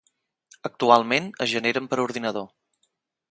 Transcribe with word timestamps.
Actualment 0.69 1.27
es 1.45 1.53
generen 1.53 1.91
per 1.91 2.01
ordinador. 2.07 2.49